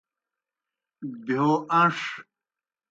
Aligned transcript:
بہیو 1.25 1.49
اَن٘ݜ۔ 1.77 1.95